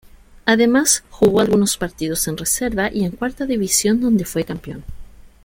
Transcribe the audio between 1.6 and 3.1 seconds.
partidos en reserva y